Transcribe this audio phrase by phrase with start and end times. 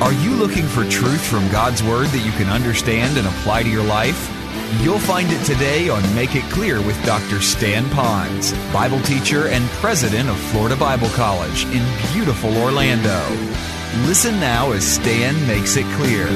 [0.00, 3.68] Are you looking for truth from God's Word that you can understand and apply to
[3.68, 4.30] your life?
[4.80, 7.42] You'll find it today on Make It Clear with Dr.
[7.42, 13.20] Stan Ponz, Bible teacher and president of Florida Bible College in beautiful Orlando.
[14.06, 16.26] Listen now as Stan makes it clear.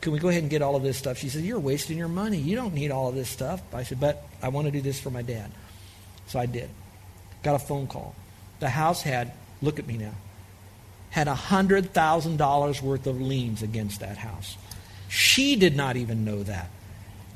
[0.00, 1.18] Can we go ahead and get all of this stuff?
[1.18, 2.38] She said, You're wasting your money.
[2.38, 3.60] You don't need all of this stuff.
[3.74, 5.50] I said, But I want to do this for my dad.
[6.28, 6.70] So I did.
[7.42, 8.14] Got a phone call.
[8.60, 10.14] The house had, look at me now,
[11.10, 14.56] had $100,000 worth of liens against that house.
[15.08, 16.70] She did not even know that.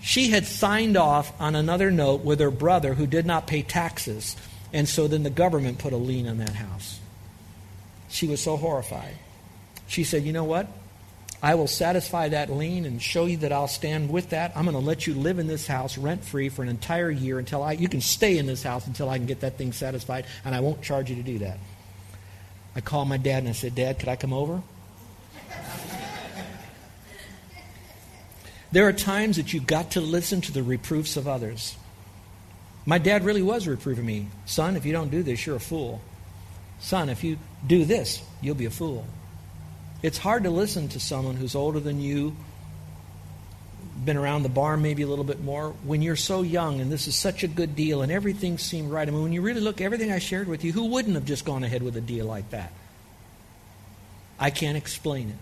[0.00, 4.36] She had signed off on another note with her brother who did not pay taxes.
[4.72, 7.00] And so then the government put a lien on that house.
[8.11, 9.16] She was so horrified.
[9.86, 10.68] She said, You know what?
[11.45, 14.56] I will satisfy that lien and show you that I'll stand with that.
[14.56, 17.39] I'm going to let you live in this house rent free for an entire year
[17.39, 20.25] until I, you can stay in this house until I can get that thing satisfied,
[20.47, 21.59] and I won't charge you to do that.
[22.75, 24.62] I called my dad and I said, Dad, could I come over?
[28.73, 31.77] there are times that you've got to listen to the reproofs of others.
[32.86, 34.29] My dad really was reproving me.
[34.47, 36.01] Son, if you don't do this, you're a fool.
[36.81, 39.05] Son, if you do this, you'll be a fool.
[40.05, 42.36] It's hard to listen to someone who's older than you,
[44.05, 47.08] been around the barn maybe a little bit more, when you're so young and this
[47.08, 49.08] is such a good deal and everything seemed right.
[49.08, 51.46] I mean, when you really look, everything I shared with you, who wouldn't have just
[51.46, 52.70] gone ahead with a deal like that?
[54.38, 55.39] I can't explain it.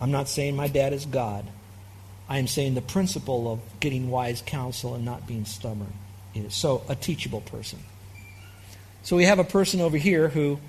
[0.00, 1.44] I'm not saying my dad is God.
[2.28, 5.92] I am saying the principle of getting wise counsel and not being stubborn
[6.36, 6.54] is.
[6.54, 7.80] So, a teachable person.
[9.02, 10.60] So, we have a person over here who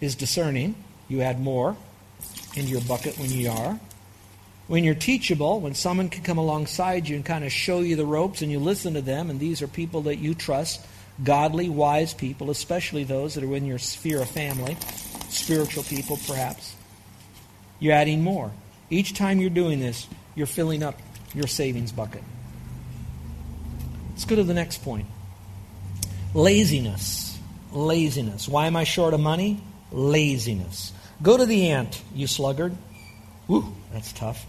[0.00, 0.74] is discerning.
[1.08, 1.76] You add more
[2.54, 3.78] into your bucket when you are.
[4.66, 8.06] When you're teachable, when someone can come alongside you and kind of show you the
[8.06, 10.84] ropes and you listen to them, and these are people that you trust,
[11.22, 14.76] godly, wise people, especially those that are in your sphere of family,
[15.28, 16.74] spiritual people perhaps,
[17.78, 18.50] you're adding more.
[18.90, 21.00] Each time you're doing this, you're filling up
[21.34, 22.22] your savings bucket.
[24.10, 25.06] Let's go to the next point
[26.34, 27.38] laziness.
[27.72, 28.48] Laziness.
[28.48, 29.60] Why am I short of money?
[29.92, 30.92] Laziness.
[31.22, 32.76] Go to the ant, you sluggard.
[33.46, 34.46] Whew, that's tough.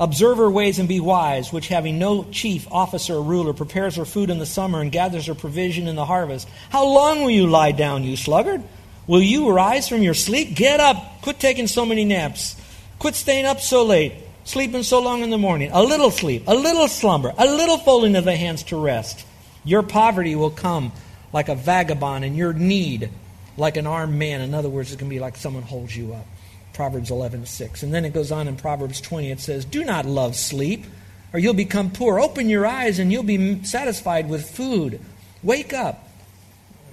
[0.00, 4.04] Observe her ways and be wise, which having no chief, officer, or ruler, prepares her
[4.04, 6.48] food in the summer and gathers her provision in the harvest.
[6.70, 8.62] How long will you lie down, you sluggard?
[9.08, 10.54] Will you rise from your sleep?
[10.54, 11.22] Get up.
[11.22, 12.54] Quit taking so many naps.
[12.98, 14.12] Quit staying up so late,
[14.44, 15.70] sleeping so long in the morning.
[15.72, 19.24] A little sleep, a little slumber, a little folding of the hands to rest.
[19.64, 20.92] Your poverty will come
[21.32, 23.10] like a vagabond, and your need
[23.58, 24.40] like an armed man.
[24.40, 26.26] In other words, it's going to be like someone holds you up.
[26.72, 27.82] Proverbs 11, 6.
[27.82, 30.84] And then it goes on in Proverbs 20, it says, Do not love sleep,
[31.32, 32.20] or you'll become poor.
[32.20, 35.00] Open your eyes, and you'll be satisfied with food.
[35.42, 36.08] Wake up.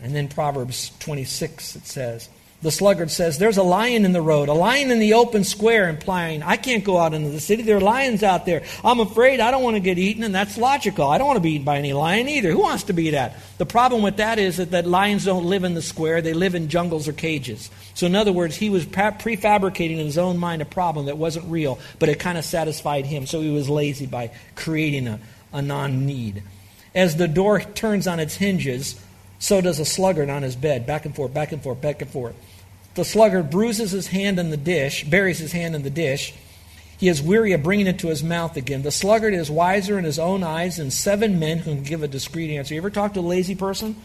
[0.01, 2.29] And then Proverbs 26, it says,
[2.65, 5.87] the sluggard says, There's a lion in the road, a lion in the open square,
[5.87, 7.61] implying, I can't go out into the city.
[7.61, 8.63] There are lions out there.
[8.83, 11.07] I'm afraid I don't want to get eaten, and that's logical.
[11.07, 12.49] I don't want to be eaten by any lion either.
[12.49, 13.37] Who wants to be that?
[13.59, 16.55] The problem with that is that, that lions don't live in the square, they live
[16.55, 17.69] in jungles or cages.
[17.93, 21.45] So, in other words, he was prefabricating in his own mind a problem that wasn't
[21.51, 23.27] real, but it kind of satisfied him.
[23.27, 25.19] So he was lazy by creating a,
[25.53, 26.41] a non need.
[26.95, 28.99] As the door turns on its hinges,
[29.37, 32.09] so does a sluggard on his bed, back and forth, back and forth, back and
[32.09, 32.35] forth.
[32.95, 36.33] The sluggard bruises his hand in the dish, buries his hand in the dish.
[36.97, 38.83] He is weary of bringing it to his mouth again.
[38.83, 42.07] The sluggard is wiser in his own eyes than seven men who can give a
[42.07, 42.73] discreet answer.
[42.73, 43.97] You ever talk to a lazy person?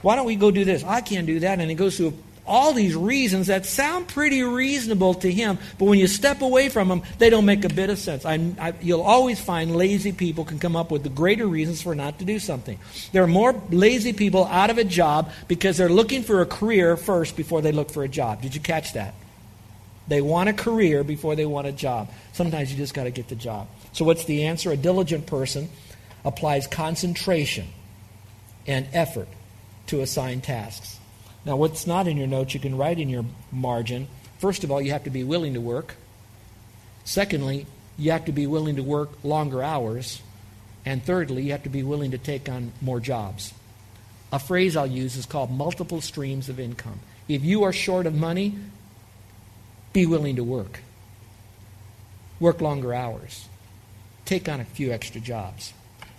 [0.00, 0.82] Why don't we go do this?
[0.82, 1.60] I can't do that.
[1.60, 2.14] And he goes through
[2.50, 6.88] all these reasons that sound pretty reasonable to him, but when you step away from
[6.88, 8.26] them, they don't make a bit of sense.
[8.26, 11.94] I, I, you'll always find lazy people can come up with the greater reasons for
[11.94, 12.78] not to do something.
[13.12, 16.96] There are more lazy people out of a job because they're looking for a career
[16.96, 18.42] first before they look for a job.
[18.42, 19.14] Did you catch that?
[20.08, 22.10] They want a career before they want a job.
[22.32, 23.68] Sometimes you just got to get the job.
[23.92, 24.72] So, what's the answer?
[24.72, 25.68] A diligent person
[26.24, 27.68] applies concentration
[28.66, 29.28] and effort
[29.86, 30.99] to assigned tasks.
[31.44, 34.08] Now, what's not in your notes, you can write in your margin.
[34.38, 35.96] First of all, you have to be willing to work.
[37.04, 37.66] Secondly,
[37.98, 40.22] you have to be willing to work longer hours.
[40.84, 43.52] And thirdly, you have to be willing to take on more jobs.
[44.32, 47.00] A phrase I'll use is called multiple streams of income.
[47.28, 48.56] If you are short of money,
[49.92, 50.80] be willing to work.
[52.38, 53.48] Work longer hours.
[54.24, 55.72] Take on a few extra jobs.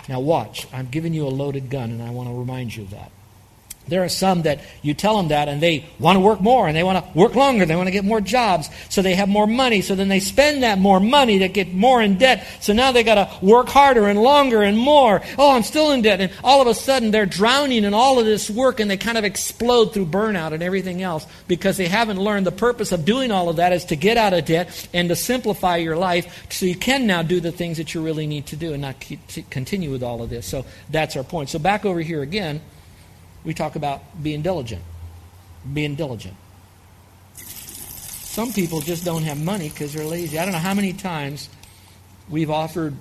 [0.09, 0.67] Now, watch.
[0.73, 3.11] I'm giving you a loaded gun, and I want to remind you of that.
[3.91, 6.77] There are some that you tell them that and they want to work more and
[6.77, 7.63] they want to work longer.
[7.63, 9.81] And they want to get more jobs so they have more money.
[9.81, 12.47] So then they spend that more money to get more in debt.
[12.61, 15.21] So now they got to work harder and longer and more.
[15.37, 16.21] Oh, I'm still in debt.
[16.21, 19.17] And all of a sudden they're drowning in all of this work and they kind
[19.17, 23.29] of explode through burnout and everything else because they haven't learned the purpose of doing
[23.29, 26.65] all of that is to get out of debt and to simplify your life so
[26.65, 28.95] you can now do the things that you really need to do and not
[29.49, 30.45] continue with all of this.
[30.45, 31.49] So that's our point.
[31.49, 32.61] So back over here again
[33.43, 34.81] we talk about being diligent.
[35.73, 36.35] Being diligent.
[37.35, 40.39] Some people just don't have money because they're lazy.
[40.39, 41.49] I don't know how many times
[42.29, 42.95] we've offered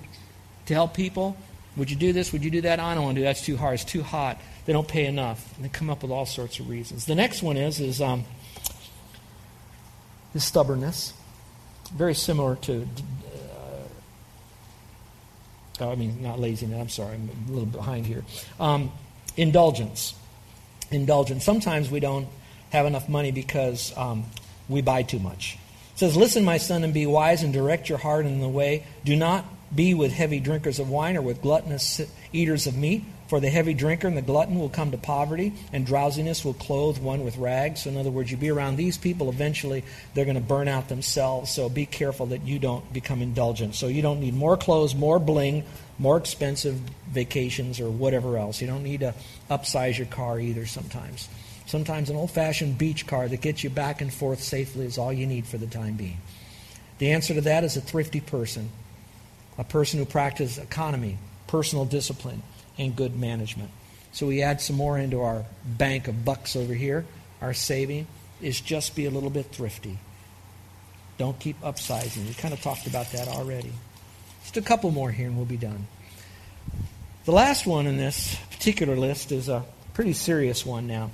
[0.66, 1.36] to help people.
[1.76, 2.32] Would you do this?
[2.32, 2.80] Would you do that?
[2.80, 3.36] I don't want to do that.
[3.36, 3.74] That's too hard.
[3.74, 4.40] It's too hot.
[4.66, 5.54] They don't pay enough.
[5.56, 7.06] And they come up with all sorts of reasons.
[7.06, 8.24] The next one is is um,
[10.34, 11.12] is stubbornness.
[11.92, 12.88] Very similar to
[15.80, 16.78] uh, I mean, not laziness.
[16.78, 18.24] I'm sorry, I'm a little behind here.
[18.58, 18.92] Um,
[19.36, 20.14] indulgence
[20.90, 21.44] indulgence.
[21.44, 22.28] Sometimes we don't
[22.70, 24.24] have enough money because um,
[24.68, 25.58] we buy too much.
[25.94, 28.84] It says, Listen, my son, and be wise and direct your heart in the way.
[29.04, 29.44] Do not
[29.74, 32.00] be with heavy drinkers of wine or with gluttonous
[32.32, 33.04] eaters of meat.
[33.28, 36.98] For the heavy drinker and the glutton will come to poverty, and drowsiness will clothe
[36.98, 37.84] one with rags.
[37.84, 39.84] So, in other words, you be around these people, eventually
[40.14, 41.48] they're going to burn out themselves.
[41.52, 43.76] So, be careful that you don't become indulgent.
[43.76, 45.62] So, you don't need more clothes, more bling,
[46.00, 46.74] more expensive
[47.10, 48.62] vacations, or whatever else.
[48.62, 49.14] You don't need to
[49.50, 51.28] upsize your car either sometimes.
[51.66, 55.12] Sometimes an old fashioned beach car that gets you back and forth safely is all
[55.12, 56.16] you need for the time being.
[56.98, 58.70] The answer to that is a thrifty person,
[59.58, 62.42] a person who practices economy, personal discipline
[62.78, 63.70] and good management.
[64.12, 67.04] So we add some more into our bank of bucks over here.
[67.42, 68.06] Our saving
[68.40, 69.98] is just be a little bit thrifty.
[71.18, 72.26] Don't keep upsizing.
[72.26, 73.72] We kind of talked about that already.
[74.50, 75.86] Just a couple more here and we'll be done.
[77.24, 79.64] The last one in this particular list is a
[79.94, 81.12] pretty serious one now.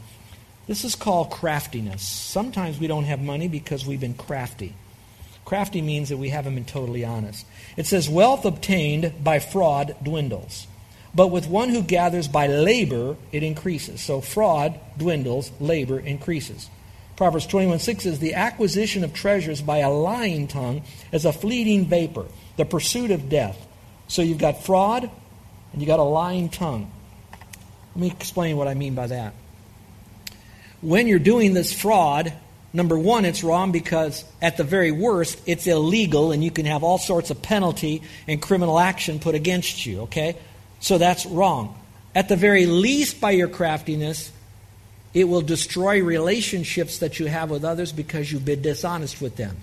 [0.67, 2.00] This is called craftiness.
[2.00, 4.73] Sometimes we don't have money because we've been crafty.
[5.44, 7.44] Crafty means that we haven't been totally honest.
[7.77, 10.67] It says, Wealth obtained by fraud dwindles.
[11.15, 14.00] But with one who gathers by labor, it increases.
[14.00, 16.71] So fraud dwindles, labor increases.
[17.17, 21.85] Proverbs 21 6 says, The acquisition of treasures by a lying tongue is a fleeting
[21.85, 22.25] vapor,
[22.56, 23.56] the pursuit of death.
[24.08, 25.05] So you've got fraud
[25.73, 26.91] and you've got a lying tongue.
[27.94, 29.35] Let me explain what I mean by that.
[30.82, 32.32] When you're doing this fraud,
[32.73, 36.85] number one, it's wrong because at the very worst, it's illegal and you can have
[36.85, 40.37] all sorts of penalty and criminal action put against you, okay?
[40.81, 41.76] So that's wrong.
[42.14, 44.31] At the very least, by your craftiness,
[45.14, 49.56] it will destroy relationships that you have with others because you've been dishonest with them.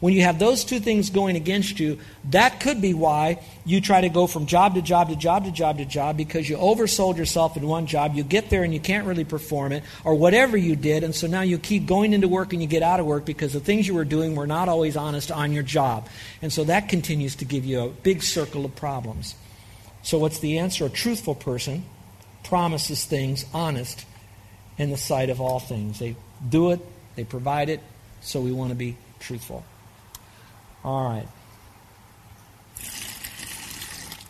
[0.00, 1.98] When you have those two things going against you,
[2.30, 5.50] that could be why you try to go from job to job to job to
[5.50, 8.14] job to job because you oversold yourself in one job.
[8.14, 11.26] You get there and you can't really perform it, or whatever you did, and so
[11.26, 13.88] now you keep going into work and you get out of work because the things
[13.88, 16.08] you were doing were not always honest on your job.
[16.42, 19.34] And so that continues to give you a big circle of problems.
[20.02, 20.86] So, what's the answer?
[20.86, 21.84] A truthful person
[22.44, 24.06] promises things honest
[24.78, 25.98] in the sight of all things.
[25.98, 26.14] They
[26.48, 26.80] do it,
[27.16, 27.80] they provide it,
[28.20, 29.64] so we want to be truthful.
[30.84, 31.28] All right.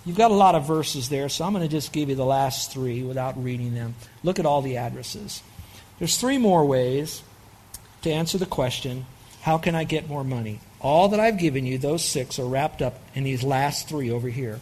[0.05, 2.25] You've got a lot of verses there, so I'm going to just give you the
[2.25, 3.95] last three without reading them.
[4.23, 5.43] Look at all the addresses.
[5.99, 7.23] There's three more ways
[8.03, 9.07] to answer the question
[9.43, 10.61] how can I get more money?
[10.81, 14.29] All that I've given you, those six, are wrapped up in these last three over
[14.29, 14.61] here.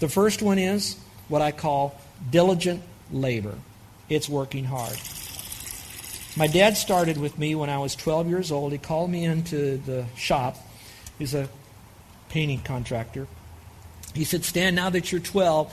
[0.00, 0.96] The first one is
[1.28, 3.54] what I call diligent labor.
[4.08, 4.96] It's working hard.
[6.36, 8.72] My dad started with me when I was 12 years old.
[8.72, 10.56] He called me into the shop.
[11.18, 11.48] He's a
[12.28, 13.26] painting contractor.
[14.14, 15.72] He said, Stan, now that you're 12,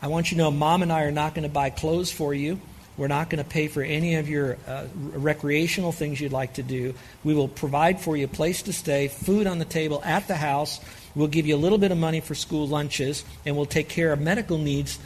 [0.00, 2.32] I want you to know Mom and I are not going to buy clothes for
[2.32, 2.60] you.
[2.96, 6.64] We're not going to pay for any of your uh, recreational things you'd like to
[6.64, 6.94] do.
[7.22, 10.34] We will provide for you a place to stay, food on the table at the
[10.34, 10.80] house,
[11.18, 14.12] We'll give you a little bit of money for school lunches, and we'll take care
[14.12, 15.00] of medical needs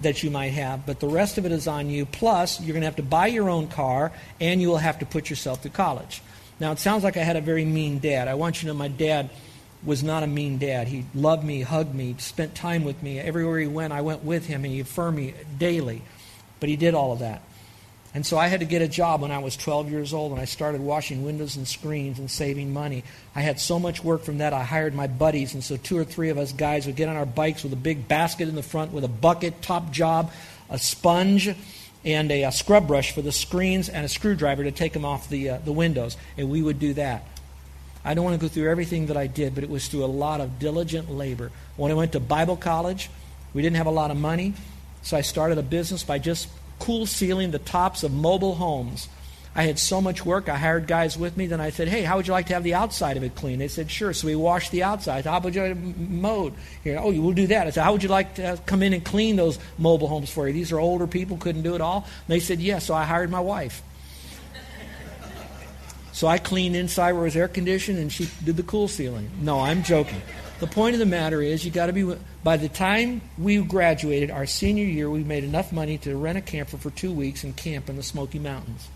[0.00, 2.06] that you might have, but the rest of it is on you.
[2.06, 5.06] Plus, you're going to have to buy your own car, and you will have to
[5.06, 6.22] put yourself through college.
[6.64, 8.26] Now, it sounds like I had a very mean dad.
[8.26, 9.28] I want you to know my dad
[9.84, 10.88] was not a mean dad.
[10.88, 13.20] He loved me, hugged me, spent time with me.
[13.20, 16.00] Everywhere he went, I went with him, and he affirmed me daily.
[16.60, 17.42] But he did all of that.
[18.14, 20.40] And so I had to get a job when I was 12 years old and
[20.40, 23.04] I started washing windows and screens and saving money.
[23.34, 25.52] I had so much work from that, I hired my buddies.
[25.52, 27.76] And so two or three of us guys would get on our bikes with a
[27.76, 30.32] big basket in the front with a bucket, top job,
[30.70, 31.54] a sponge,
[32.04, 35.28] and a, a scrub brush for the screens and a screwdriver to take them off
[35.28, 36.16] the, uh, the windows.
[36.36, 37.24] And we would do that.
[38.04, 40.06] I don't want to go through everything that I did, but it was through a
[40.06, 41.50] lot of diligent labor.
[41.76, 43.08] When I went to Bible college,
[43.54, 44.52] we didn't have a lot of money,
[45.02, 49.08] so I started a business by just cool sealing the tops of mobile homes.
[49.56, 51.46] I had so much work, I hired guys with me.
[51.46, 53.60] Then I said, Hey, how would you like to have the outside of it clean?
[53.60, 54.12] They said, Sure.
[54.12, 55.26] So we washed the outside.
[55.26, 56.54] How would you mowed?
[56.82, 57.68] Here, oh, we'll do that.
[57.68, 60.48] I said, How would you like to come in and clean those mobile homes for
[60.48, 60.52] you?
[60.52, 61.98] These are older people, couldn't do it all.
[61.98, 62.66] And they said, Yes.
[62.66, 62.78] Yeah.
[62.80, 63.82] So I hired my wife.
[66.12, 69.30] so I cleaned inside where it was air conditioned, and she did the cool sealing.
[69.40, 70.20] No, I'm joking.
[70.58, 72.16] The point of the matter is, you got to be.
[72.42, 76.40] By the time we graduated, our senior year, we made enough money to rent a
[76.40, 78.88] camper for two weeks and camp in the Smoky Mountains.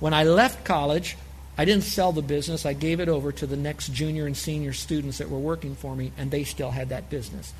[0.00, 1.16] When I left college,
[1.56, 2.66] I didn't sell the business.
[2.66, 5.94] I gave it over to the next junior and senior students that were working for
[5.94, 7.52] me, and they still had that business.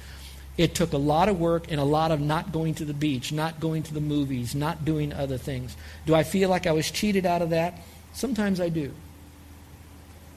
[0.56, 3.32] It took a lot of work and a lot of not going to the beach,
[3.32, 5.76] not going to the movies, not doing other things.
[6.06, 7.78] Do I feel like I was cheated out of that?
[8.12, 8.92] Sometimes I do.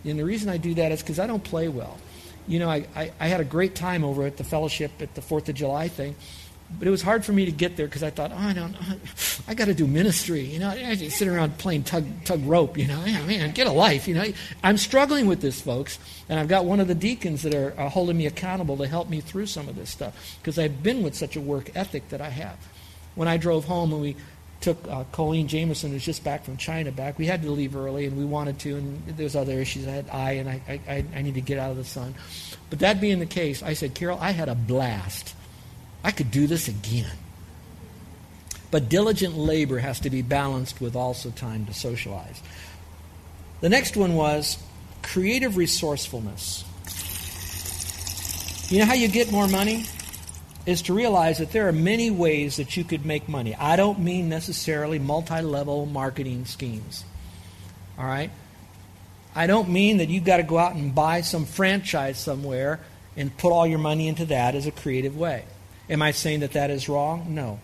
[0.05, 1.97] And the reason I do that is because I don't play well
[2.47, 5.21] you know, I, I, I, had a great time over at the fellowship at the
[5.21, 6.15] Fourth of July thing,
[6.77, 8.75] but it was hard for me to get there because I thought, oh, I don't,
[9.47, 10.41] I got to do ministry.
[10.41, 12.77] You know, I just sit around playing tug tug rope.
[12.77, 14.07] You know, yeah, man, get a life.
[14.07, 14.25] You know,
[14.63, 17.89] I'm struggling with this, folks, and I've got one of the deacons that are, are
[17.89, 21.15] holding me accountable to help me through some of this stuff because I've been with
[21.15, 22.57] such a work ethic that I have.
[23.15, 24.15] When I drove home and we
[24.63, 27.17] took uh, Colleen Jameson, who's just back from China, back.
[27.19, 29.85] We had to leave early, and we wanted to, and there's other issues.
[29.85, 32.15] I had eye, and I, I, I need to get out of the sun.
[32.69, 35.35] But that being the case, I said, Carol, I had a blast.
[36.03, 37.17] I could do this again.
[38.71, 42.41] But diligent labor has to be balanced with also time to socialize.
[43.61, 44.57] The next one was
[45.01, 46.65] creative resourcefulness.
[48.71, 49.85] You know how you get more money?
[50.65, 53.55] is to realize that there are many ways that you could make money.
[53.55, 57.03] I don't mean necessarily multi level marketing schemes.
[57.97, 58.31] All right?
[59.35, 62.79] I don't mean that you've got to go out and buy some franchise somewhere
[63.17, 65.43] and put all your money into that as a creative way.
[65.89, 67.33] Am I saying that that is wrong?
[67.35, 67.59] No.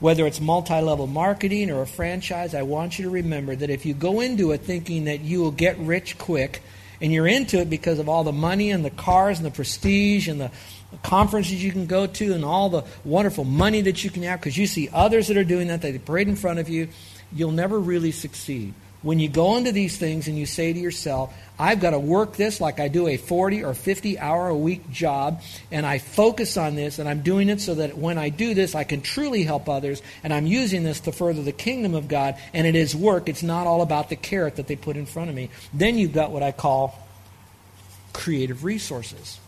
[0.00, 3.86] Whether it's multi level marketing or a franchise, I want you to remember that if
[3.86, 6.62] you go into it thinking that you will get rich quick,
[7.00, 10.28] and you're into it because of all the money and the cars and the prestige
[10.28, 10.50] and the
[11.02, 14.56] conferences you can go to and all the wonderful money that you can have because
[14.56, 16.88] you see others that are doing that, they parade in front of you,
[17.32, 18.72] you'll never really succeed.
[19.04, 22.36] When you go into these things and you say to yourself, I've got to work
[22.36, 26.56] this like I do a 40 or 50 hour a week job, and I focus
[26.56, 29.42] on this, and I'm doing it so that when I do this, I can truly
[29.42, 32.96] help others, and I'm using this to further the kingdom of God, and it is
[32.96, 33.28] work.
[33.28, 35.50] It's not all about the carrot that they put in front of me.
[35.74, 36.98] Then you've got what I call
[38.14, 39.38] creative resources.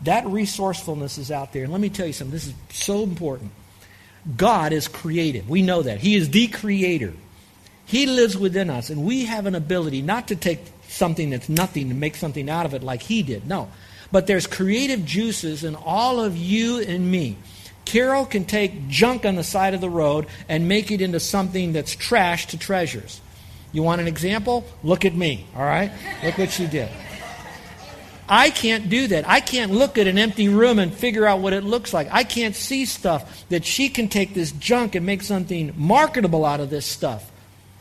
[0.00, 1.64] That resourcefulness is out there.
[1.64, 3.50] And let me tell you something, this is so important.
[4.34, 5.46] God is creative.
[5.46, 5.98] We know that.
[5.98, 7.12] He is the creator.
[7.88, 11.90] He lives within us, and we have an ability not to take something that's nothing
[11.90, 13.48] and make something out of it like He did.
[13.48, 13.70] No.
[14.12, 17.38] But there's creative juices in all of you and me.
[17.86, 21.72] Carol can take junk on the side of the road and make it into something
[21.72, 23.22] that's trash to treasures.
[23.72, 24.66] You want an example?
[24.82, 25.90] Look at me, all right?
[26.22, 26.90] Look what she did.
[28.28, 29.26] I can't do that.
[29.26, 32.08] I can't look at an empty room and figure out what it looks like.
[32.10, 36.60] I can't see stuff that she can take this junk and make something marketable out
[36.60, 37.32] of this stuff.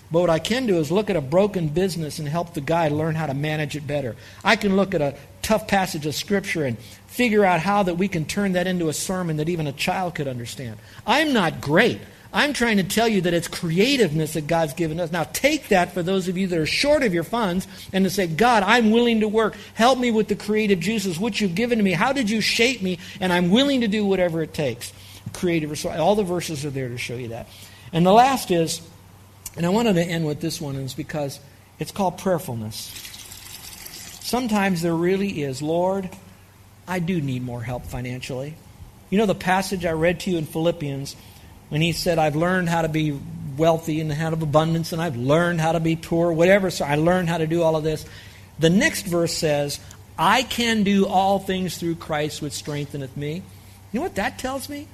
[0.09, 2.87] But what I can do is look at a broken business and help the guy
[2.87, 4.15] learn how to manage it better.
[4.43, 8.07] I can look at a tough passage of scripture and figure out how that we
[8.07, 10.77] can turn that into a sermon that even a child could understand.
[11.05, 11.99] I'm not great.
[12.33, 15.11] I'm trying to tell you that it's creativeness that God's given us.
[15.11, 18.09] Now, take that for those of you that are short of your funds and to
[18.09, 19.55] say, God, I'm willing to work.
[19.73, 21.93] Help me with the creative juices, which you've given to me.
[21.93, 22.99] How did you shape me?
[23.19, 24.91] And I'm willing to do whatever it takes.
[25.33, 25.85] Creative.
[25.85, 27.47] All the verses are there to show you that.
[27.93, 28.81] And the last is,
[29.57, 31.39] and I wanted to end with this one, is because
[31.79, 32.75] it's called prayerfulness.
[34.21, 36.09] Sometimes there really is, Lord,
[36.87, 38.55] I do need more help financially.
[39.09, 41.15] You know the passage I read to you in Philippians
[41.69, 43.19] when he said, I've learned how to be
[43.57, 46.69] wealthy and have of abundance, and I've learned how to be poor, whatever.
[46.69, 48.05] So I learned how to do all of this.
[48.59, 49.79] The next verse says,
[50.17, 53.43] I can do all things through Christ which strengtheneth me.
[53.91, 54.87] You know what that tells me?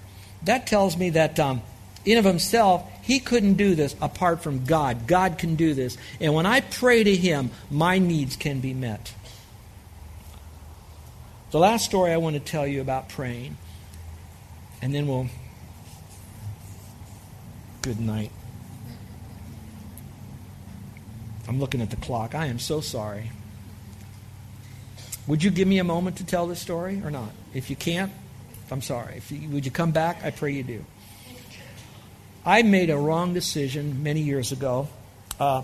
[0.44, 1.62] That tells me that um,
[2.06, 5.08] in of himself, he couldn't do this apart from God.
[5.08, 5.98] God can do this.
[6.22, 9.14] And when I pray to him, my needs can be met.
[11.52, 13.58] The last story I want to tell you about praying,
[14.82, 15.28] and then we'll
[17.82, 18.32] good night.
[21.48, 22.34] I'm looking at the clock.
[22.34, 23.32] I am so sorry.
[25.28, 27.32] Would you give me a moment to tell this story or not?
[27.54, 28.14] If you can't,
[28.72, 29.18] I'm sorry.
[29.18, 30.24] If you, would you come back?
[30.24, 30.86] I pray you do.
[32.46, 34.90] I made a wrong decision many years ago.
[35.40, 35.64] Uh,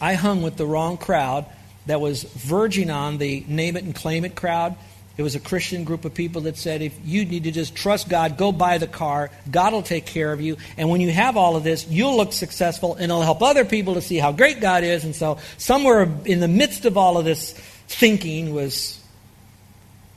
[0.00, 1.46] I hung with the wrong crowd
[1.86, 4.76] that was verging on the name it and claim it crowd.
[5.16, 8.08] It was a Christian group of people that said, if you need to just trust
[8.08, 9.30] God, go buy the car.
[9.50, 10.56] God will take care of you.
[10.76, 13.94] And when you have all of this, you'll look successful and it'll help other people
[13.94, 15.04] to see how great God is.
[15.04, 17.52] And so, somewhere in the midst of all of this
[17.88, 19.00] thinking was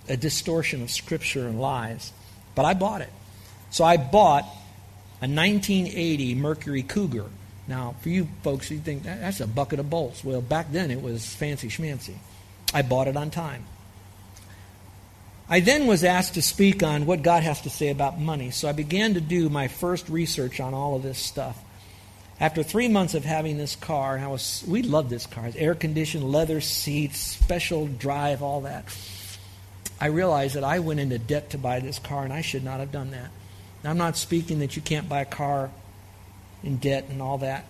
[0.08, 2.12] a distortion of Scripture and lies.
[2.54, 3.10] But I bought it.
[3.72, 4.46] So, I bought
[5.22, 7.26] a 1980 Mercury Cougar.
[7.68, 10.24] Now, for you folks, you think that's a bucket of bolts.
[10.24, 12.16] Well, back then it was fancy schmancy.
[12.74, 13.66] I bought it on time.
[15.48, 18.52] I then was asked to speak on what God has to say about money.
[18.52, 21.62] So I began to do my first research on all of this stuff.
[22.40, 25.52] After three months of having this car, and I was we loved this car.
[25.56, 28.86] Air conditioned, leather seats, special drive, all that.
[30.00, 32.80] I realized that I went into debt to buy this car, and I should not
[32.80, 33.30] have done that.
[33.84, 35.72] Now, I'm not speaking that you can't buy a car
[36.64, 37.66] in debt and all that.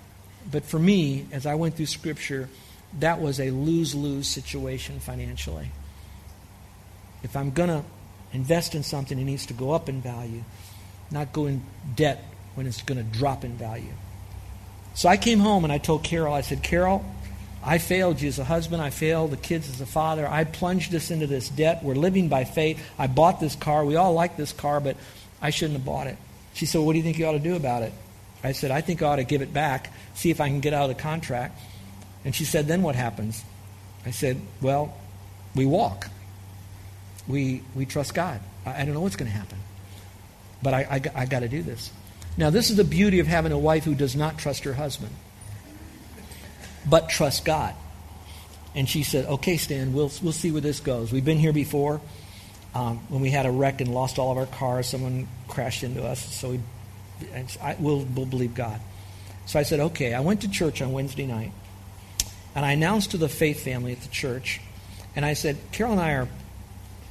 [0.49, 2.49] But for me, as I went through Scripture,
[2.99, 5.71] that was a lose lose situation financially.
[7.23, 7.83] If I'm going to
[8.33, 10.43] invest in something, it needs to go up in value,
[11.11, 11.63] not go in
[11.95, 12.23] debt
[12.55, 13.93] when it's going to drop in value.
[14.93, 17.05] So I came home and I told Carol, I said, Carol,
[17.63, 18.81] I failed you as a husband.
[18.81, 20.27] I failed the kids as a father.
[20.27, 21.83] I plunged us into this debt.
[21.83, 22.83] We're living by faith.
[22.97, 23.85] I bought this car.
[23.85, 24.97] We all like this car, but
[25.41, 26.17] I shouldn't have bought it.
[26.53, 27.93] She said, well, What do you think you ought to do about it?
[28.43, 30.73] I said, I think I ought to give it back, see if I can get
[30.73, 31.59] out of the contract.
[32.25, 33.43] And she said, Then what happens?
[34.05, 34.93] I said, Well,
[35.55, 36.07] we walk
[37.27, 38.39] we, we trust God.
[38.65, 39.57] I, I don't know what's going to happen.
[40.61, 41.91] But I, I, I got to do this.
[42.37, 45.13] Now, this is the beauty of having a wife who does not trust her husband,
[46.87, 47.75] but trusts God.
[48.73, 51.11] And she said, Okay, Stan, we'll, we'll see where this goes.
[51.11, 51.99] We've been here before.
[52.73, 56.03] Um, when we had a wreck and lost all of our cars, someone crashed into
[56.03, 56.33] us.
[56.33, 56.59] So we,
[57.61, 58.79] I, we'll, we'll believe God.
[59.45, 60.13] So I said, Okay.
[60.13, 61.51] I went to church on Wednesday night.
[62.55, 64.59] And I announced to the faith family at the church.
[65.15, 66.27] And I said, Carol and I are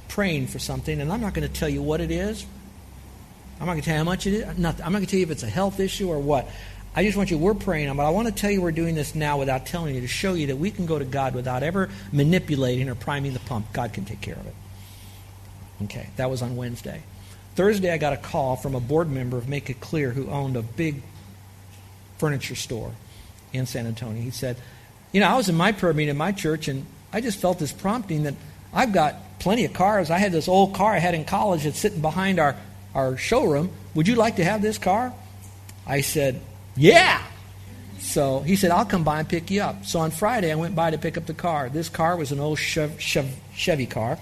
[0.07, 2.45] praying for something, and I'm not going to tell you what it is.
[3.59, 4.57] I'm not going to tell you how much it is.
[4.57, 6.49] Not, I'm not going to tell you if it's a health issue or what.
[6.93, 8.95] I just want you, we're praying, on, but I want to tell you we're doing
[8.95, 11.63] this now without telling you to show you that we can go to God without
[11.63, 13.71] ever manipulating or priming the pump.
[13.71, 14.55] God can take care of it.
[15.83, 17.03] Okay, that was on Wednesday.
[17.55, 20.55] Thursday, I got a call from a board member of Make It Clear who owned
[20.55, 21.01] a big
[22.17, 22.91] furniture store
[23.51, 24.21] in San Antonio.
[24.21, 24.57] He said,
[25.11, 27.59] You know, I was in my prayer meeting in my church, and I just felt
[27.59, 28.35] this prompting that
[28.73, 30.09] I've got plenty of cars.
[30.09, 32.55] I had this old car I had in college that's sitting behind our,
[32.95, 33.71] our showroom.
[33.95, 35.13] Would you like to have this car?
[35.85, 36.39] I said,
[36.75, 37.21] Yeah.
[37.99, 39.85] So he said, I'll come by and pick you up.
[39.85, 41.69] So on Friday, I went by to pick up the car.
[41.69, 44.17] This car was an old Chevy car.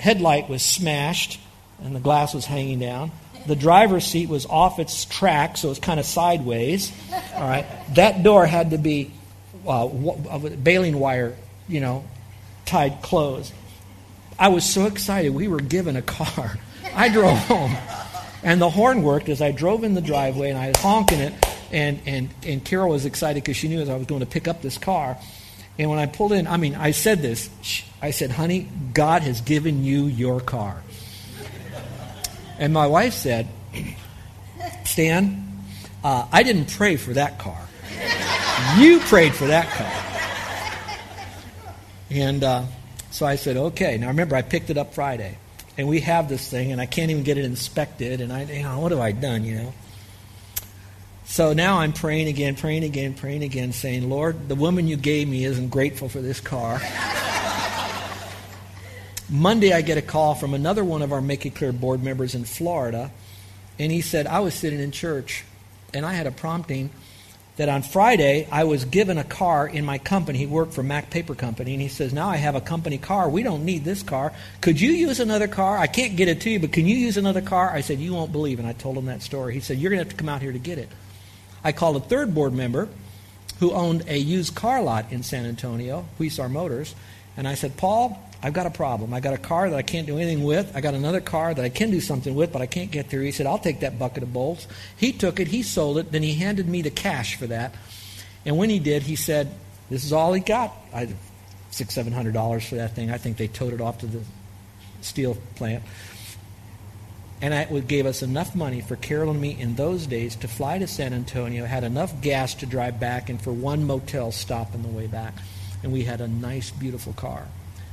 [0.00, 1.38] Headlight was smashed,
[1.82, 3.12] and the glass was hanging down.
[3.46, 6.92] The driver's seat was off its track, so it was kind of sideways.
[7.34, 7.66] All right.
[7.94, 9.12] That door had to be
[9.66, 9.86] uh,
[10.62, 11.36] baling wire,
[11.68, 12.04] you know,
[12.66, 13.52] tied closed.
[14.38, 15.34] I was so excited.
[15.34, 16.58] We were given a car.
[16.94, 17.76] I drove home.
[18.42, 21.34] And the horn worked as I drove in the driveway and I was honking it.
[21.70, 24.48] And, and, and Carol was excited because she knew as I was going to pick
[24.48, 25.18] up this car.
[25.78, 27.48] And when I pulled in, I mean, I said this.
[28.02, 30.82] I said, honey, God has given you your car.
[32.58, 33.48] And my wife said,
[34.84, 35.62] Stan,
[36.04, 37.58] uh, I didn't pray for that car.
[38.78, 39.92] You prayed for that car.
[42.10, 42.64] And uh,
[43.10, 43.96] so I said, okay.
[43.96, 45.38] Now remember, I picked it up Friday.
[45.78, 48.20] And we have this thing, and I can't even get it inspected.
[48.20, 49.72] And I, you know, what have I done, you know?
[51.30, 55.28] So now I'm praying again, praying again, praying again, saying, Lord, the woman you gave
[55.28, 56.82] me isn't grateful for this car.
[59.30, 62.34] Monday, I get a call from another one of our Make It Clear board members
[62.34, 63.12] in Florida.
[63.78, 65.44] And he said, I was sitting in church,
[65.94, 66.90] and I had a prompting
[67.58, 70.36] that on Friday I was given a car in my company.
[70.36, 73.30] He worked for Mac Paper Company, and he says, Now I have a company car.
[73.30, 74.32] We don't need this car.
[74.62, 75.78] Could you use another car?
[75.78, 77.70] I can't get it to you, but can you use another car?
[77.70, 78.58] I said, You won't believe.
[78.58, 79.54] And I told him that story.
[79.54, 80.88] He said, You're going to have to come out here to get it.
[81.62, 82.88] I called a third board member
[83.58, 86.94] who owned a used car lot in San Antonio, Huizar Motors,
[87.36, 89.12] and I said, Paul, I've got a problem.
[89.12, 90.74] I got a car that I can't do anything with.
[90.74, 93.20] I got another car that I can do something with, but I can't get there.
[93.20, 94.66] He said, I'll take that bucket of bolts.
[94.96, 97.74] He took it, he sold it, then he handed me the cash for that.
[98.46, 99.52] And when he did, he said,
[99.90, 100.74] This is all he got.
[100.94, 101.08] I
[101.70, 103.10] six, seven hundred dollars for that thing.
[103.10, 104.20] I think they towed it off to the
[105.00, 105.82] steel plant.
[107.42, 110.78] And it gave us enough money for Carol and me in those days to fly
[110.78, 114.82] to San Antonio, had enough gas to drive back, and for one motel stop on
[114.82, 115.34] the way back.
[115.82, 117.46] And we had a nice, beautiful car.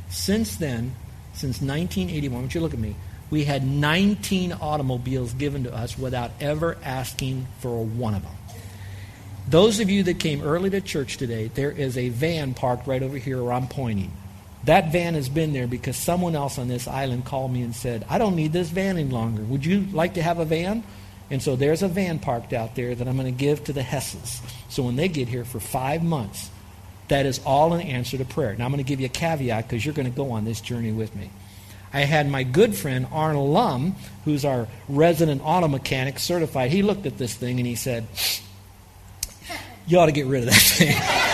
[0.10, 0.94] Since then,
[1.34, 2.96] since 1981, would you look at me?
[3.30, 8.36] We had 19 automobiles given to us without ever asking for one of them.
[9.48, 13.02] Those of you that came early to church today, there is a van parked right
[13.02, 14.12] over here where I'm pointing.
[14.68, 18.06] That van has been there because someone else on this island called me and said,
[18.10, 19.42] I don't need this van any longer.
[19.44, 20.84] Would you like to have a van?
[21.32, 23.82] And so there's a van parked out there that I'm going to give to the
[23.82, 24.42] Hesses.
[24.68, 26.52] So when they get here for five months,
[27.08, 28.58] that is all an answer to prayer.
[28.58, 30.60] Now I'm going to give you a caveat because you're going to go on this
[30.60, 31.30] journey with me.
[31.94, 36.72] I had my good friend Arnold Lum, who's our resident auto mechanic, certified.
[36.72, 38.06] He looked at this thing and he said,
[39.88, 41.24] You ought to get rid of that thing.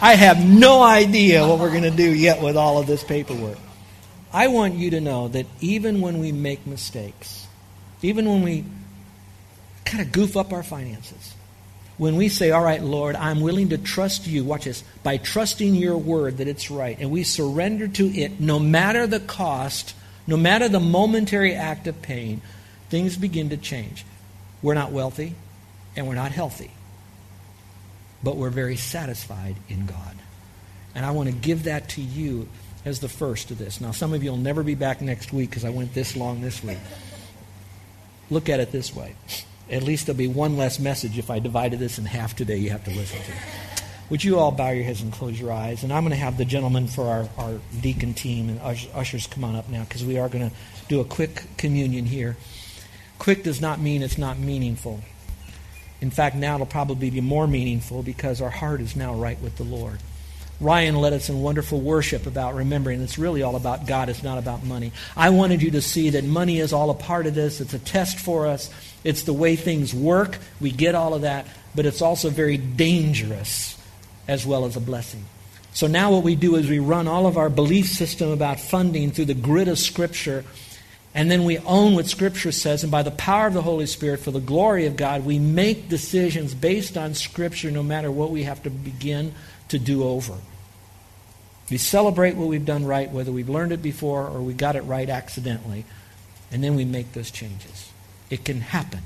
[0.00, 3.58] I have no idea what we're going to do yet with all of this paperwork.
[4.32, 7.46] I want you to know that even when we make mistakes,
[8.02, 8.64] even when we
[9.84, 11.34] kind of goof up our finances,
[11.96, 15.76] when we say, All right, Lord, I'm willing to trust you, watch this, by trusting
[15.76, 19.94] your word that it's right, and we surrender to it, no matter the cost,
[20.26, 22.42] no matter the momentary act of pain,
[22.90, 24.04] things begin to change.
[24.60, 25.36] We're not wealthy,
[25.94, 26.72] and we're not healthy
[28.24, 30.16] but we're very satisfied in God.
[30.94, 32.48] And I want to give that to you
[32.84, 33.80] as the first of this.
[33.80, 36.40] Now, some of you will never be back next week because I went this long
[36.40, 36.78] this week.
[38.30, 39.14] Look at it this way.
[39.70, 42.70] At least there'll be one less message if I divided this in half today you
[42.70, 43.32] have to listen to.
[44.10, 45.82] Would you all bow your heads and close your eyes?
[45.82, 49.44] And I'm going to have the gentleman for our, our deacon team and ushers come
[49.44, 50.56] on up now because we are going to
[50.88, 52.36] do a quick communion here.
[53.18, 55.00] Quick does not mean it's not meaningful.
[56.00, 59.56] In fact, now it'll probably be more meaningful because our heart is now right with
[59.56, 59.98] the Lord.
[60.60, 64.38] Ryan led us in wonderful worship about remembering it's really all about God, it's not
[64.38, 64.92] about money.
[65.16, 67.60] I wanted you to see that money is all a part of this.
[67.60, 68.70] It's a test for us,
[69.02, 70.38] it's the way things work.
[70.60, 73.76] We get all of that, but it's also very dangerous
[74.28, 75.24] as well as a blessing.
[75.72, 79.10] So now what we do is we run all of our belief system about funding
[79.10, 80.44] through the grid of Scripture
[81.14, 84.18] and then we own what Scripture says, and by the power of the Holy Spirit,
[84.18, 88.42] for the glory of God, we make decisions based on Scripture no matter what we
[88.42, 89.32] have to begin
[89.68, 90.34] to do over.
[91.70, 94.82] We celebrate what we've done right, whether we've learned it before or we got it
[94.82, 95.84] right accidentally,
[96.50, 97.92] and then we make those changes.
[98.28, 99.00] It can happen.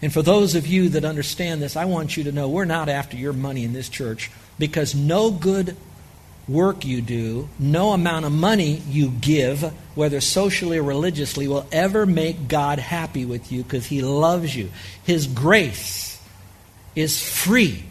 [0.00, 2.88] And for those of you that understand this, I want you to know we're not
[2.88, 5.76] after your money in this church because no good
[6.48, 9.62] work you do, no amount of money you give,
[9.94, 14.70] whether socially or religiously, will ever make God happy with you because He loves you.
[15.04, 16.20] His grace
[16.96, 17.84] is free,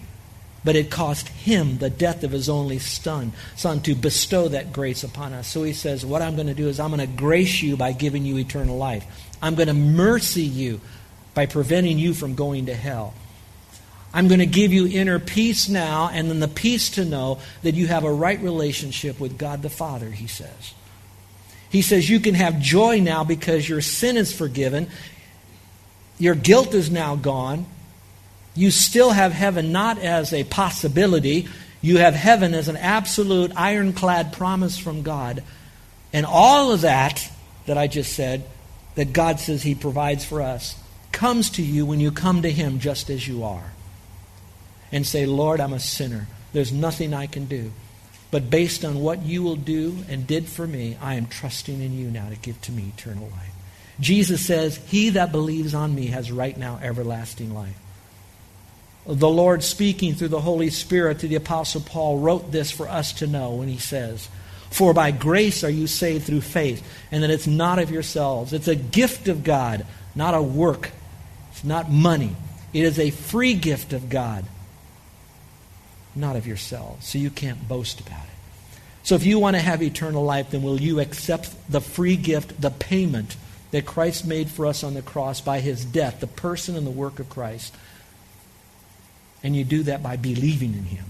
[0.65, 5.03] but it cost Him the death of His only son, son to bestow that grace
[5.03, 5.47] upon us.
[5.47, 7.91] So He says, What I'm going to do is I'm going to grace you by
[7.91, 9.05] giving you eternal life.
[9.41, 10.81] I'm going to mercy you
[11.35, 13.13] by preventing you from going to hell.
[14.17, 17.75] I'm going to give you inner peace now, and then the peace to know that
[17.75, 20.73] you have a right relationship with God the Father, he says.
[21.69, 24.87] He says you can have joy now because your sin is forgiven,
[26.17, 27.67] your guilt is now gone.
[28.55, 31.47] You still have heaven not as a possibility,
[31.83, 35.43] you have heaven as an absolute ironclad promise from God.
[36.11, 37.31] And all of that
[37.67, 38.45] that I just said,
[38.95, 40.73] that God says He provides for us,
[41.11, 43.73] comes to you when you come to Him just as you are
[44.91, 46.27] and say, Lord, I'm a sinner.
[46.53, 47.71] There's nothing I can do.
[48.29, 51.97] But based on what you will do and did for me, I am trusting in
[51.97, 53.53] you now to give to me eternal life.
[53.99, 57.77] Jesus says, He that believes on me has right now everlasting life.
[59.05, 63.13] The Lord, speaking through the Holy Spirit to the Apostle Paul, wrote this for us
[63.13, 64.27] to know when he says,
[64.69, 68.51] For by grace are you saved through faith, and that it's not of yourselves.
[68.51, 70.91] It's a gift of God, not a work.
[71.51, 72.35] It's not money.
[72.73, 74.45] It is a free gift of God
[76.17, 77.07] not of yourselves.
[77.07, 78.79] So you can't boast about it.
[79.03, 82.59] So if you want to have eternal life, then will you accept the free gift,
[82.59, 83.37] the payment
[83.71, 86.91] that Christ made for us on the cross by his death, the person and the
[86.91, 87.73] work of Christ?
[89.43, 91.05] And you do that by believing in him.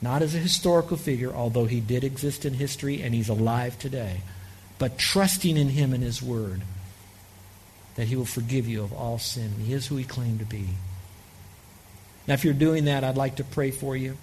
[0.00, 4.20] Not as a historical figure, although he did exist in history and he's alive today,
[4.78, 6.62] but trusting in him and his word
[7.96, 9.52] that he will forgive you of all sin.
[9.64, 10.68] He is who he claimed to be.
[12.26, 14.16] Now, if you're doing that, I'd like to pray for you.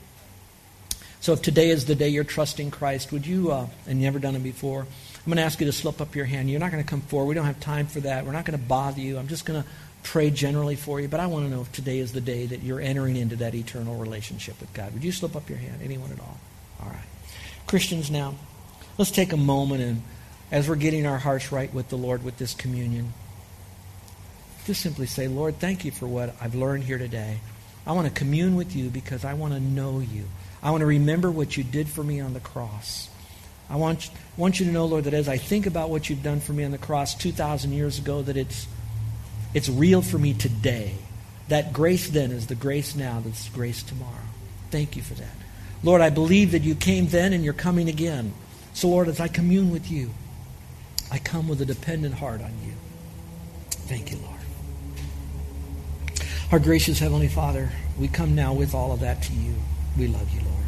[1.20, 4.20] So, if today is the day you're trusting Christ, would you, uh, and you've never
[4.20, 6.50] done it before, I'm going to ask you to slip up your hand.
[6.50, 7.28] You're not going to come forward.
[7.28, 8.26] We don't have time for that.
[8.26, 9.20] We're not going to bother you.
[9.20, 9.70] I'm just going to
[10.02, 11.08] pray generally for you.
[11.08, 13.54] But I want to know if today is the day that you're entering into that
[13.54, 14.94] eternal relationship with God.
[14.94, 15.82] Would you slip up your hand?
[15.84, 16.40] Anyone at all?
[16.82, 17.06] All right.
[17.68, 18.34] Christians, now,
[18.98, 20.02] let's take a moment and
[20.52, 23.14] as we're getting our hearts right with the Lord with this communion,
[24.66, 27.40] just simply say, Lord, thank you for what I've learned here today.
[27.86, 30.26] I want to commune with you because I want to know you.
[30.62, 33.10] I want to remember what you did for me on the cross.
[33.70, 36.42] I want, want you to know, Lord, that as I think about what you've done
[36.42, 38.68] for me on the cross 2,000 years ago, that it's,
[39.54, 40.96] it's real for me today.
[41.48, 44.12] That grace then is the grace now that's grace tomorrow.
[44.70, 45.36] Thank you for that.
[45.84, 48.34] Lord, I believe that you came then and you're coming again.
[48.74, 50.12] So, Lord, as I commune with you,
[51.12, 52.74] I come with a dependent heart on you.
[53.70, 54.31] Thank you, Lord.
[56.52, 59.56] Our gracious Heavenly Father, we come now with all of that to you.
[59.98, 60.66] We love you, Lord.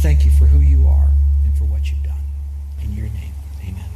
[0.00, 1.08] Thank you for who you are
[1.46, 2.20] and for what you've done.
[2.84, 3.88] In your name, amen.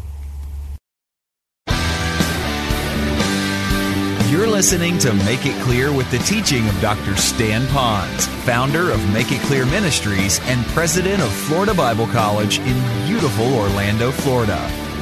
[4.31, 7.15] You're listening to Make It Clear with the teaching of Dr.
[7.17, 13.07] Stan Ponz, founder of Make It Clear Ministries and president of Florida Bible College in
[13.07, 14.82] beautiful Orlando, Florida.